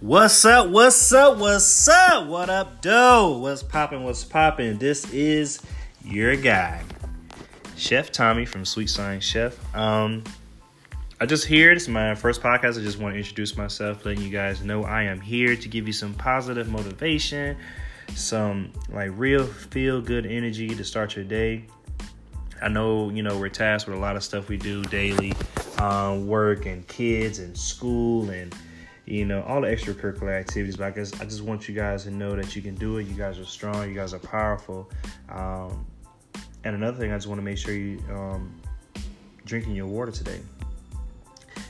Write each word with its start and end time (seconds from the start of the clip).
What's 0.00 0.46
up? 0.46 0.70
What's 0.70 1.12
up? 1.12 1.36
What's 1.36 1.86
up? 1.86 2.26
What 2.26 2.48
up, 2.48 2.80
doe? 2.80 3.36
What's 3.36 3.62
popping? 3.62 4.02
What's 4.02 4.24
popping? 4.24 4.78
This 4.78 5.12
is 5.12 5.60
your 6.02 6.36
guy, 6.36 6.82
Chef 7.76 8.10
Tommy 8.10 8.46
from 8.46 8.64
Sweet 8.64 8.88
Science 8.88 9.24
Chef. 9.24 9.58
Um, 9.76 10.24
I 11.20 11.26
just 11.26 11.44
here. 11.44 11.74
This 11.74 11.82
is 11.82 11.90
my 11.90 12.14
first 12.14 12.40
podcast. 12.40 12.78
I 12.78 12.82
just 12.82 12.98
want 12.98 13.12
to 13.12 13.18
introduce 13.18 13.58
myself, 13.58 14.06
letting 14.06 14.22
you 14.22 14.30
guys 14.30 14.62
know 14.62 14.84
I 14.84 15.02
am 15.02 15.20
here 15.20 15.54
to 15.54 15.68
give 15.68 15.86
you 15.86 15.92
some 15.92 16.14
positive 16.14 16.70
motivation, 16.70 17.58
some 18.14 18.72
like 18.88 19.10
real 19.16 19.44
feel 19.44 20.00
good 20.00 20.24
energy 20.24 20.68
to 20.68 20.82
start 20.82 21.14
your 21.14 21.26
day. 21.26 21.66
I 22.62 22.68
know 22.68 23.10
you 23.10 23.22
know 23.22 23.38
we're 23.38 23.50
tasked 23.50 23.86
with 23.86 23.98
a 23.98 24.00
lot 24.00 24.16
of 24.16 24.24
stuff 24.24 24.48
we 24.48 24.56
do 24.56 24.82
daily, 24.84 25.34
um, 25.76 26.26
work 26.26 26.64
and 26.64 26.88
kids 26.88 27.38
and 27.38 27.54
school 27.54 28.30
and 28.30 28.56
you 29.10 29.24
know, 29.24 29.42
all 29.42 29.60
the 29.60 29.66
extracurricular 29.66 30.38
activities. 30.38 30.76
But 30.76 30.86
I 30.86 30.90
guess 30.90 31.20
I 31.20 31.24
just 31.24 31.42
want 31.42 31.68
you 31.68 31.74
guys 31.74 32.04
to 32.04 32.10
know 32.10 32.36
that 32.36 32.54
you 32.54 32.62
can 32.62 32.76
do 32.76 32.98
it. 32.98 33.06
You 33.06 33.14
guys 33.14 33.38
are 33.38 33.44
strong. 33.44 33.88
You 33.88 33.94
guys 33.94 34.14
are 34.14 34.20
powerful. 34.20 34.90
Um, 35.28 35.86
and 36.62 36.76
another 36.76 36.96
thing, 36.98 37.10
I 37.12 37.16
just 37.16 37.26
want 37.26 37.40
to 37.40 37.44
make 37.44 37.58
sure 37.58 37.74
you 37.74 37.98
um, 38.10 38.60
drinking 39.44 39.74
your 39.74 39.86
water 39.86 40.12
today. 40.12 40.40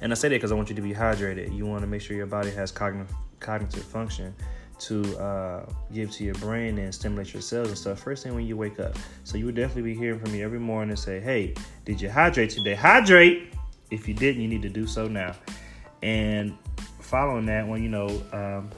And 0.00 0.12
I 0.12 0.14
say 0.14 0.28
that 0.28 0.36
because 0.36 0.52
I 0.52 0.54
want 0.54 0.70
you 0.70 0.76
to 0.76 0.82
be 0.82 0.92
hydrated. 0.92 1.54
You 1.54 1.66
want 1.66 1.82
to 1.82 1.86
make 1.86 2.00
sure 2.00 2.16
your 2.16 2.26
body 2.26 2.50
has 2.50 2.70
cognitive 2.70 3.14
cognitive 3.38 3.84
function 3.84 4.34
to 4.78 5.18
uh, 5.18 5.66
give 5.92 6.10
to 6.10 6.24
your 6.24 6.34
brain 6.36 6.78
and 6.78 6.94
stimulate 6.94 7.32
your 7.32 7.42
cells 7.42 7.68
and 7.68 7.76
stuff 7.78 7.98
first 7.98 8.22
thing 8.22 8.34
when 8.34 8.46
you 8.46 8.56
wake 8.56 8.78
up. 8.80 8.96
So 9.24 9.36
you 9.36 9.46
would 9.46 9.54
definitely 9.54 9.94
be 9.94 9.98
hearing 9.98 10.18
from 10.18 10.32
me 10.32 10.42
every 10.42 10.58
morning 10.58 10.90
and 10.90 10.98
say, 10.98 11.20
"Hey, 11.20 11.54
did 11.84 12.00
you 12.00 12.10
hydrate 12.10 12.50
today? 12.50 12.74
Hydrate! 12.74 13.52
If 13.90 14.08
you 14.08 14.14
didn't, 14.14 14.42
you 14.42 14.48
need 14.48 14.62
to 14.62 14.68
do 14.68 14.86
so 14.86 15.06
now." 15.06 15.34
And 16.02 16.56
following 17.06 17.46
that 17.46 17.66
one, 17.66 17.82
you 17.82 17.88
know, 17.88 18.08
um, 18.32 18.68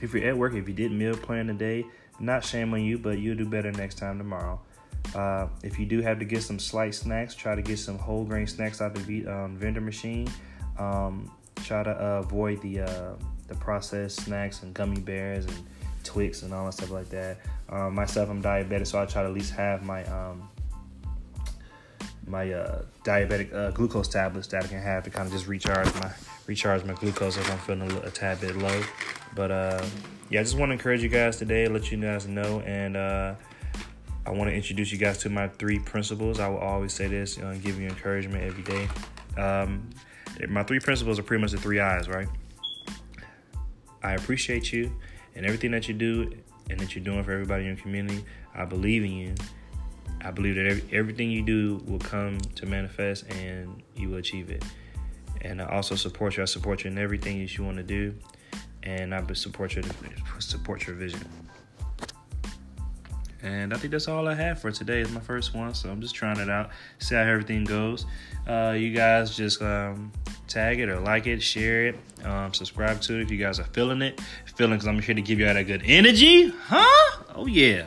if 0.00 0.14
you're 0.14 0.26
at 0.28 0.36
work, 0.36 0.54
if 0.54 0.68
you 0.68 0.74
didn't 0.74 0.96
meal 0.96 1.16
plan 1.16 1.48
today, 1.48 1.84
not 2.20 2.44
shame 2.44 2.72
on 2.72 2.82
you, 2.82 2.96
but 2.96 3.18
you'll 3.18 3.36
do 3.36 3.44
better 3.44 3.72
next 3.72 3.98
time 3.98 4.18
tomorrow. 4.18 4.60
Uh, 5.14 5.48
if 5.64 5.78
you 5.78 5.86
do 5.86 6.00
have 6.00 6.18
to 6.20 6.24
get 6.24 6.42
some 6.42 6.58
slight 6.58 6.94
snacks, 6.94 7.34
try 7.34 7.54
to 7.54 7.62
get 7.62 7.78
some 7.78 7.98
whole 7.98 8.24
grain 8.24 8.46
snacks 8.46 8.80
out 8.80 8.94
the 8.94 9.26
um, 9.26 9.56
vendor 9.56 9.80
machine. 9.80 10.28
Um, 10.78 11.30
try 11.64 11.82
to 11.82 11.90
uh, 11.90 12.20
avoid 12.20 12.62
the 12.62 12.80
uh, 12.80 13.14
the 13.48 13.54
processed 13.56 14.20
snacks 14.24 14.62
and 14.62 14.72
gummy 14.72 15.00
bears 15.00 15.44
and 15.46 15.56
Twix 16.04 16.42
and 16.42 16.54
all 16.54 16.66
that 16.66 16.72
stuff 16.74 16.90
like 16.90 17.08
that. 17.08 17.38
Um, 17.68 17.94
myself, 17.94 18.30
I'm 18.30 18.42
diabetic, 18.42 18.86
so 18.86 19.02
I 19.02 19.06
try 19.06 19.22
to 19.22 19.28
at 19.28 19.34
least 19.34 19.52
have 19.54 19.82
my 19.82 20.04
um, 20.04 20.48
my 22.30 22.52
uh, 22.52 22.82
diabetic 23.04 23.52
uh, 23.54 23.70
glucose 23.72 24.08
tablets 24.08 24.46
that 24.48 24.64
I 24.64 24.66
can 24.66 24.80
have 24.80 25.04
to 25.04 25.10
kind 25.10 25.26
of 25.26 25.32
just 25.32 25.46
recharge 25.46 25.92
my 25.94 26.12
recharge 26.46 26.84
my 26.84 26.94
glucose 26.94 27.36
if 27.36 27.50
I'm 27.50 27.58
feeling 27.58 27.90
a, 27.90 28.00
a 28.06 28.10
tad 28.10 28.40
bit 28.40 28.56
low. 28.56 28.82
But 29.34 29.50
uh, 29.50 29.84
yeah, 30.28 30.40
I 30.40 30.42
just 30.42 30.56
want 30.56 30.70
to 30.70 30.74
encourage 30.74 31.02
you 31.02 31.08
guys 31.08 31.36
today, 31.36 31.66
let 31.68 31.90
you 31.90 31.98
guys 31.98 32.26
know, 32.26 32.60
and 32.60 32.96
uh, 32.96 33.34
I 34.26 34.30
want 34.30 34.50
to 34.50 34.54
introduce 34.54 34.92
you 34.92 34.98
guys 34.98 35.18
to 35.18 35.30
my 35.30 35.48
three 35.48 35.78
principles. 35.78 36.40
I 36.40 36.48
will 36.48 36.58
always 36.58 36.92
say 36.92 37.08
this, 37.08 37.36
you 37.36 37.42
know, 37.42 37.56
give 37.58 37.80
you 37.80 37.88
encouragement 37.88 38.44
every 38.44 38.62
day. 38.62 38.88
Um, 39.36 39.90
my 40.48 40.62
three 40.62 40.80
principles 40.80 41.18
are 41.18 41.22
pretty 41.22 41.40
much 41.40 41.52
the 41.52 41.58
three 41.58 41.80
eyes, 41.80 42.08
right? 42.08 42.28
I 44.02 44.14
appreciate 44.14 44.72
you 44.72 44.92
and 45.34 45.44
everything 45.44 45.70
that 45.72 45.88
you 45.88 45.94
do 45.94 46.32
and 46.70 46.78
that 46.80 46.94
you're 46.94 47.04
doing 47.04 47.22
for 47.24 47.32
everybody 47.32 47.62
in 47.64 47.68
your 47.68 47.76
community. 47.76 48.24
I 48.54 48.64
believe 48.64 49.04
in 49.04 49.12
you. 49.12 49.34
I 50.22 50.30
believe 50.30 50.56
that 50.56 50.66
every, 50.66 50.84
everything 50.92 51.30
you 51.30 51.42
do 51.42 51.82
will 51.86 51.98
come 51.98 52.38
to 52.56 52.66
manifest 52.66 53.30
and 53.30 53.82
you 53.96 54.10
will 54.10 54.18
achieve 54.18 54.50
it. 54.50 54.64
And 55.42 55.62
I 55.62 55.66
also 55.66 55.94
support 55.94 56.36
you. 56.36 56.42
I 56.42 56.46
support 56.46 56.84
you 56.84 56.90
in 56.90 56.98
everything 56.98 57.40
that 57.40 57.56
you 57.56 57.64
want 57.64 57.78
to 57.78 57.82
do, 57.82 58.14
and 58.82 59.14
I 59.14 59.24
support 59.32 59.74
your 59.74 59.84
support 60.38 60.86
your 60.86 60.96
vision. 60.96 61.26
And 63.42 63.72
I 63.72 63.78
think 63.78 63.92
that's 63.92 64.06
all 64.06 64.28
I 64.28 64.34
have 64.34 64.60
for 64.60 64.70
today. 64.70 65.00
It's 65.00 65.10
my 65.10 65.20
first 65.20 65.54
one, 65.54 65.72
so 65.72 65.88
I'm 65.88 66.00
just 66.00 66.14
trying 66.14 66.38
it 66.38 66.50
out, 66.50 66.70
see 66.98 67.14
how 67.14 67.22
everything 67.22 67.64
goes. 67.64 68.04
Uh, 68.46 68.74
you 68.76 68.94
guys 68.94 69.34
just 69.34 69.62
um, 69.62 70.12
tag 70.46 70.80
it 70.80 70.90
or 70.90 71.00
like 71.00 71.26
it, 71.26 71.42
share 71.42 71.86
it, 71.86 71.96
um, 72.24 72.52
subscribe 72.52 73.00
to 73.02 73.14
it 73.18 73.22
if 73.22 73.30
you 73.30 73.38
guys 73.38 73.58
are 73.58 73.64
feeling 73.64 74.02
it. 74.02 74.20
Feeling 74.56 74.74
because 74.74 74.88
I'm 74.88 75.00
here 75.00 75.14
to 75.14 75.22
give 75.22 75.38
you 75.38 75.48
all 75.48 75.54
that 75.54 75.62
good 75.66 75.82
energy, 75.86 76.48
huh? 76.48 77.22
Oh 77.34 77.46
yeah. 77.46 77.86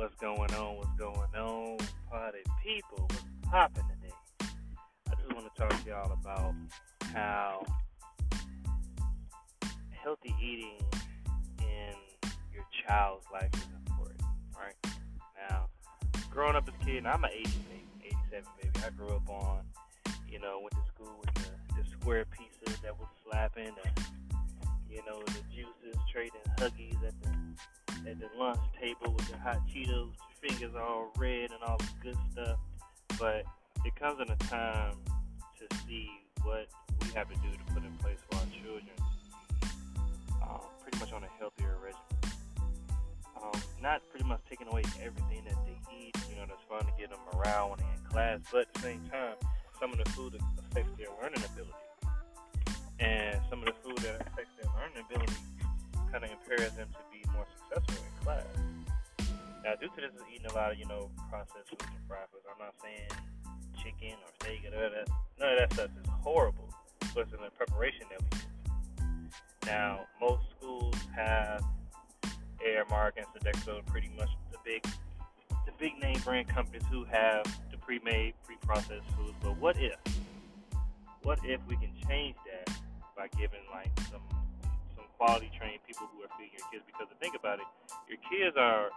What's 0.00 0.14
going 0.14 0.54
on? 0.54 0.76
What's 0.78 0.98
going 0.98 1.34
on, 1.36 1.76
party 2.08 2.38
people? 2.64 3.06
What's 3.06 3.22
popping 3.42 3.84
today? 3.84 4.14
I 4.40 5.14
just 5.14 5.34
want 5.34 5.54
to 5.54 5.60
talk 5.60 5.84
to 5.84 5.90
y'all 5.90 6.10
about 6.10 6.54
how 7.12 7.62
healthy 9.90 10.34
eating 10.42 10.78
in 11.58 11.92
your 12.50 12.64
child's 12.88 13.26
life 13.30 13.50
is 13.52 13.68
important. 13.86 14.22
Right 14.56 14.94
now, 15.50 15.66
growing 16.30 16.56
up 16.56 16.66
as 16.66 16.72
a 16.80 16.84
kid, 16.86 17.04
I'm 17.04 17.22
an 17.22 17.30
80 17.34 17.42
baby, 17.42 18.16
87 18.32 18.44
baby. 18.62 18.86
I 18.86 18.90
grew 18.96 19.14
up 19.14 19.28
on, 19.28 19.64
you 20.26 20.38
know, 20.38 20.60
went 20.62 20.72
to 20.72 20.92
school 20.94 21.14
with 21.20 21.34
the, 21.34 21.82
the 21.82 21.90
square 21.90 22.24
pieces 22.24 22.80
that 22.80 22.98
was 22.98 23.08
slapping, 23.26 23.74
the, 23.84 24.02
you 24.88 25.02
know, 25.06 25.20
the 25.26 25.42
juices, 25.54 26.00
trading 26.10 26.40
huggies 26.56 27.06
at 27.06 27.12
the 27.20 27.29
at 28.10 28.18
the 28.18 28.28
lunch 28.38 28.58
table 28.80 29.14
with 29.14 29.28
the 29.30 29.38
hot 29.38 29.60
Cheetos, 29.72 30.10
fingers 30.40 30.74
all 30.74 31.12
red 31.16 31.50
and 31.52 31.62
all 31.64 31.78
the 31.78 31.86
good 32.02 32.16
stuff. 32.32 32.58
But 33.18 33.44
it 33.84 33.94
comes 33.94 34.20
in 34.20 34.30
a 34.30 34.36
time 34.36 34.94
to 35.58 35.76
see 35.86 36.10
what 36.42 36.66
we 37.02 37.08
have 37.14 37.28
to 37.28 37.34
do 37.36 37.50
to 37.52 37.72
put 37.72 37.84
in 37.84 37.92
place 37.98 38.18
for 38.28 38.38
our 38.38 38.46
children, 38.50 38.96
um, 40.42 40.60
pretty 40.82 40.98
much 40.98 41.12
on 41.12 41.22
a 41.22 41.28
healthier 41.38 41.76
regimen. 41.82 42.36
Um, 43.40 43.60
not 43.80 44.02
pretty 44.10 44.26
much 44.26 44.40
taking 44.48 44.66
away 44.68 44.82
everything 45.00 45.44
that 45.46 45.56
they 45.64 45.78
eat, 45.96 46.16
you 46.28 46.36
know, 46.36 46.44
that's 46.48 46.60
fun 46.68 46.80
to 46.80 46.92
get 46.98 47.10
them 47.10 47.20
around 47.36 47.70
when 47.70 47.78
they're 47.78 47.94
in 47.94 48.10
class, 48.10 48.40
but 48.50 48.62
at 48.62 48.74
the 48.74 48.80
same 48.80 49.00
time, 49.10 49.36
some 49.78 49.92
of 49.92 49.98
the 50.02 50.10
food 50.10 50.34
affects 50.58 50.90
their 50.98 51.08
learning 51.22 51.42
ability. 51.44 51.72
And 52.98 53.40
some 53.48 53.60
of 53.60 53.66
the 53.66 53.74
food 53.82 53.96
that 53.98 54.20
affects 54.26 54.52
their 54.60 54.70
learning 54.76 55.04
ability 55.08 55.40
kind 56.12 56.24
of 56.24 56.30
impairs 56.30 56.72
them 56.72 56.88
to 56.90 57.02
be 57.12 57.19
more 57.40 57.48
successful 57.56 58.04
in 58.04 58.24
class. 58.24 58.44
Now, 59.64 59.74
due 59.80 59.88
to 59.88 60.00
this, 60.00 60.12
is 60.12 60.26
eating 60.34 60.46
a 60.46 60.54
lot 60.54 60.72
of 60.72 60.78
you 60.78 60.86
know 60.86 61.10
processed 61.30 61.68
foods 61.68 61.84
and 61.88 62.04
fried 62.08 62.28
foods. 62.32 62.44
I'm 62.44 62.60
not 62.60 62.74
saying 62.82 63.08
chicken 63.76 64.16
or 64.20 64.30
steak 64.40 64.64
or 64.68 64.76
that. 64.76 65.08
None 65.38 65.52
of 65.52 65.58
that 65.58 65.72
stuff 65.72 65.90
is 66.02 66.08
horrible, 66.20 66.68
but 67.14 67.24
it's 67.24 67.32
in 67.32 67.40
the 67.40 67.50
preparation 67.56 68.04
that 68.10 68.20
we 68.20 68.38
use. 68.38 69.34
Now, 69.66 70.00
most 70.20 70.42
schools 70.56 70.96
have 71.14 71.64
Aramark 72.60 73.12
and 73.16 73.26
Sodexo, 73.32 73.84
pretty 73.86 74.10
much 74.16 74.28
the 74.52 74.58
big, 74.64 74.82
the 75.64 75.72
big 75.78 75.98
name 76.00 76.18
brand 76.24 76.48
companies 76.48 76.82
who 76.90 77.04
have 77.04 77.44
the 77.70 77.78
pre-made, 77.78 78.34
pre-processed 78.44 79.06
foods. 79.16 79.34
But 79.42 79.56
what 79.58 79.76
if, 79.78 79.96
what 81.22 81.38
if 81.44 81.60
we 81.68 81.76
can 81.76 81.92
change 82.06 82.36
that 82.50 82.74
by 83.16 83.28
giving 83.38 83.60
like 83.72 83.90
some 84.10 84.20
quality 85.20 85.50
trained 85.58 85.80
people 85.86 86.08
who 86.16 86.24
are 86.24 86.32
feeding 86.38 86.56
your 86.56 86.66
kids. 86.72 86.82
Because 86.86 87.06
to 87.12 87.16
think 87.20 87.36
about 87.36 87.60
it, 87.60 87.68
your 88.08 88.16
kids 88.32 88.56
are 88.56 88.88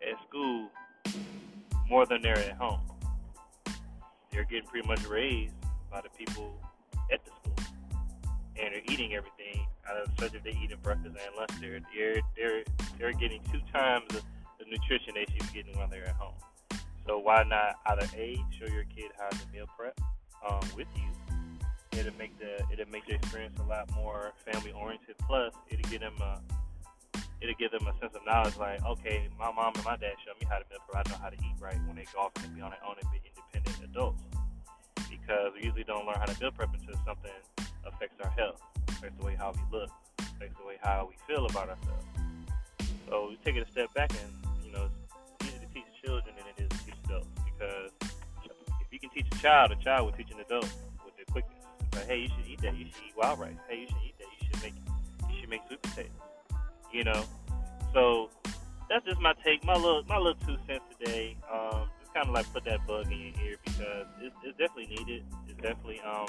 at 0.00 0.16
school 0.26 0.70
more 1.88 2.06
than 2.06 2.22
they're 2.22 2.38
at 2.38 2.56
home. 2.56 2.80
They're 4.32 4.44
getting 4.44 4.66
pretty 4.66 4.88
much 4.88 5.04
raised 5.06 5.52
by 5.92 6.00
the 6.00 6.08
people 6.16 6.56
at 7.12 7.20
the 7.24 7.30
school, 7.40 7.66
and 8.58 8.72
they're 8.72 8.88
eating 8.88 9.12
everything 9.14 9.66
out 9.88 10.00
of 10.00 10.08
such 10.18 10.34
if 10.34 10.42
they're 10.42 10.56
eating 10.56 10.78
breakfast 10.82 11.14
and 11.14 11.36
lunch. 11.36 11.52
They're 11.60 11.80
they're 11.94 12.20
they're, 12.36 12.64
they're 12.98 13.12
getting 13.12 13.42
two 13.52 13.60
times 13.72 14.04
the, 14.08 14.22
the 14.58 14.64
nutrition 14.70 15.12
they 15.14 15.26
should 15.28 15.52
be 15.52 15.62
getting 15.62 15.78
when 15.78 15.90
they're 15.90 16.08
at 16.08 16.16
home. 16.16 16.34
So 17.06 17.18
why 17.18 17.44
not 17.44 17.76
either 17.86 18.08
a 18.16 18.36
show 18.58 18.66
your 18.72 18.84
kid 18.84 19.12
how 19.18 19.28
to 19.28 19.52
meal 19.52 19.66
prep 19.78 20.00
um, 20.48 20.60
with 20.74 20.88
you 20.96 21.25
it'll 21.98 22.16
make 22.18 22.38
the 22.38 22.62
it'll 22.72 22.90
make 22.90 23.06
the 23.06 23.14
experience 23.14 23.58
a 23.58 23.64
lot 23.64 23.90
more 23.94 24.32
family 24.44 24.72
oriented. 24.72 25.16
Plus, 25.26 25.52
it'll 25.70 25.90
give 25.90 26.00
them 26.00 26.14
a 26.20 26.40
it'll 27.40 27.54
give 27.58 27.70
them 27.72 27.86
a 27.86 27.94
sense 27.98 28.14
of 28.14 28.24
knowledge. 28.24 28.56
Like, 28.56 28.84
okay, 28.84 29.28
my 29.38 29.52
mom 29.52 29.72
and 29.74 29.84
my 29.84 29.96
dad 29.96 30.14
showed 30.24 30.38
me 30.40 30.46
how 30.48 30.58
to 30.58 30.64
meal 30.70 30.80
prep. 30.88 31.06
I 31.06 31.10
know 31.10 31.18
how 31.20 31.30
to 31.30 31.36
eat 31.36 31.56
right 31.60 31.78
when 31.86 31.96
they 31.96 32.06
go 32.12 32.20
off 32.20 32.32
and 32.42 32.54
be 32.54 32.60
on 32.60 32.70
their 32.70 32.84
own 32.84 32.96
and 33.00 33.10
be 33.10 33.20
independent 33.24 33.90
adults. 33.90 34.22
Because 35.10 35.52
we 35.54 35.64
usually 35.64 35.84
don't 35.84 36.06
learn 36.06 36.16
how 36.16 36.26
to 36.26 36.40
meal 36.40 36.50
prep 36.50 36.72
until 36.72 36.94
something 37.04 37.38
affects 37.86 38.16
our 38.22 38.30
health, 38.30 38.60
affects 38.88 39.16
the 39.18 39.24
way 39.24 39.36
how 39.38 39.52
we 39.52 39.78
look, 39.78 39.90
affects 40.18 40.56
the 40.58 40.66
way 40.66 40.76
how 40.82 41.08
we 41.08 41.16
feel 41.26 41.46
about 41.46 41.68
ourselves. 41.68 42.06
So 43.08 43.28
we 43.30 43.38
take 43.44 43.56
it 43.56 43.66
a 43.66 43.70
step 43.70 43.92
back 43.94 44.10
and 44.10 44.32
you 44.64 44.72
know 44.72 44.90
it's 45.40 45.46
easier 45.46 45.60
to 45.60 45.72
teach 45.72 45.84
children 46.04 46.34
than 46.36 46.46
it 46.50 46.56
is 46.58 46.78
to 46.78 46.84
teach 46.84 46.98
adults 47.04 47.28
because 47.46 47.90
if 48.02 48.88
you 48.90 48.98
can 48.98 49.10
teach 49.10 49.26
a 49.30 49.38
child, 49.38 49.70
a 49.70 49.76
child 49.76 50.06
will 50.06 50.12
teach 50.12 50.30
an 50.32 50.40
adult 50.40 50.68
hey, 52.06 52.18
you 52.20 52.28
should 52.28 52.46
eat 52.50 52.60
that. 52.62 52.76
You 52.76 52.86
should 52.86 53.04
eat 53.08 53.14
wild 53.16 53.38
rice. 53.38 53.54
Hey, 53.68 53.80
you 53.80 53.86
should 53.86 53.96
eat 54.06 54.14
that. 54.18 54.26
You 54.40 54.48
should 54.48 54.62
make 54.62 54.74
you 55.30 55.40
should 55.40 55.50
make 55.50 55.60
sweet 55.66 55.82
potatoes. 55.82 56.10
You 56.92 57.04
know. 57.04 57.24
So 57.92 58.30
that's 58.88 59.04
just 59.04 59.20
my 59.20 59.34
take, 59.44 59.64
my 59.64 59.74
little 59.74 60.02
my 60.08 60.18
little 60.18 60.40
two 60.46 60.56
cents 60.66 60.84
today. 60.98 61.36
Um, 61.52 61.88
just 62.00 62.14
kind 62.14 62.28
of 62.28 62.34
like 62.34 62.50
put 62.52 62.64
that 62.64 62.86
bug 62.86 63.10
in 63.10 63.18
your 63.18 63.48
ear 63.48 63.56
because 63.64 64.06
it's, 64.20 64.36
it's 64.44 64.58
definitely 64.58 64.96
needed. 64.96 65.24
It's 65.48 65.60
definitely 65.60 66.00
um 66.00 66.26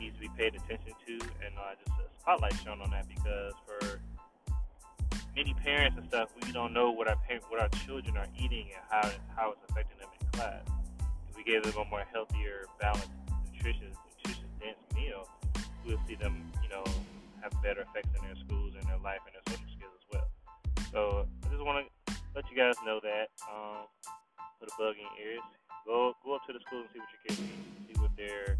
needs 0.00 0.14
to 0.14 0.20
be 0.20 0.28
paid 0.36 0.54
attention 0.54 0.92
to, 1.06 1.12
and 1.14 1.54
uh, 1.58 1.74
just 1.84 1.98
a 1.98 2.20
spotlight 2.20 2.54
shown 2.64 2.80
on 2.80 2.90
that 2.90 3.08
because 3.08 3.52
for 3.66 4.00
many 5.34 5.54
parents 5.54 5.96
and 5.98 6.06
stuff, 6.08 6.30
we 6.44 6.52
don't 6.52 6.72
know 6.72 6.90
what 6.90 7.08
our 7.08 7.16
what 7.48 7.60
our 7.60 7.68
children 7.86 8.16
are 8.16 8.26
eating 8.38 8.66
and 8.74 8.84
how 8.90 9.10
how 9.36 9.50
it's 9.52 9.60
affecting 9.70 9.98
them 9.98 10.08
in 10.20 10.26
class. 10.38 10.62
If 11.30 11.36
we 11.36 11.44
gave 11.44 11.62
them 11.62 11.74
a 11.76 11.84
more 11.88 12.04
healthier, 12.12 12.66
balanced, 12.80 13.10
nutritious, 13.52 13.96
we'll 15.86 16.00
see 16.06 16.14
them, 16.14 16.50
you 16.62 16.68
know, 16.68 16.84
have 17.42 17.52
better 17.62 17.82
effects 17.82 18.10
in 18.16 18.20
their 18.24 18.36
schools 18.46 18.74
and 18.74 18.84
their 18.88 18.98
life 18.98 19.20
and 19.26 19.34
their 19.34 19.46
social 19.50 19.70
skills 19.76 19.94
as 19.94 20.06
well. 20.10 20.28
So 20.92 21.00
I 21.44 21.46
just 21.50 21.64
want 21.64 21.86
to 21.86 22.14
let 22.34 22.44
you 22.50 22.56
guys 22.56 22.74
know 22.84 23.00
that. 23.02 23.28
Um, 23.46 23.86
put 24.58 24.68
a 24.68 24.76
bug 24.78 24.94
in 24.98 25.06
your 25.06 25.16
ears. 25.34 25.46
Go 25.86 26.14
go 26.24 26.34
up 26.34 26.42
to 26.46 26.52
the 26.52 26.60
school 26.66 26.82
and 26.82 26.90
see 26.92 27.00
what 27.00 27.10
your 27.14 27.22
kids 27.24 27.38
eat. 27.40 27.62
See 27.86 27.96
what 28.02 28.12
they're 28.18 28.56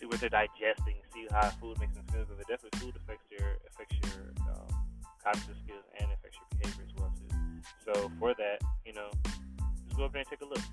see 0.00 0.06
what 0.06 0.18
they're 0.20 0.32
digesting. 0.32 0.96
See 1.12 1.28
how 1.30 1.52
food 1.60 1.78
makes 1.78 1.94
them 1.94 2.04
feel. 2.10 2.24
Because 2.24 2.48
definitely 2.48 2.80
food 2.80 2.94
affects 2.96 3.28
your 3.30 3.60
affects 3.68 3.96
your 4.00 4.32
um, 4.48 4.68
cognitive 5.22 5.56
skills 5.62 5.84
and 6.00 6.08
affects 6.10 6.36
your 6.40 6.48
behavior 6.56 6.84
as 6.88 6.94
well 6.96 7.12
too. 7.14 7.30
So 7.84 7.92
for 8.18 8.34
that, 8.34 8.58
you 8.84 8.92
know, 8.92 9.12
just 9.86 9.96
go 9.96 10.08
up 10.08 10.12
there 10.12 10.24
and 10.24 10.30
take 10.30 10.40
a 10.40 10.48
look. 10.48 10.64